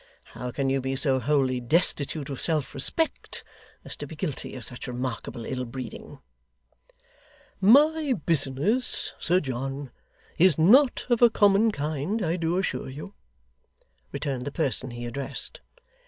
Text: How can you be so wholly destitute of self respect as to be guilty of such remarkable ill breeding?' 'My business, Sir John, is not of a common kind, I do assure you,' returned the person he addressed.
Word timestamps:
How 0.33 0.49
can 0.49 0.67
you 0.67 0.81
be 0.81 0.95
so 0.95 1.19
wholly 1.19 1.59
destitute 1.61 2.31
of 2.31 2.41
self 2.41 2.73
respect 2.73 3.43
as 3.85 3.95
to 3.97 4.07
be 4.07 4.15
guilty 4.15 4.55
of 4.55 4.65
such 4.65 4.87
remarkable 4.87 5.45
ill 5.45 5.63
breeding?' 5.63 6.17
'My 7.59 8.13
business, 8.25 9.13
Sir 9.19 9.39
John, 9.39 9.91
is 10.39 10.57
not 10.57 11.05
of 11.11 11.21
a 11.21 11.29
common 11.29 11.71
kind, 11.71 12.25
I 12.25 12.35
do 12.35 12.57
assure 12.57 12.89
you,' 12.89 13.13
returned 14.11 14.45
the 14.45 14.51
person 14.51 14.89
he 14.89 15.05
addressed. 15.05 15.61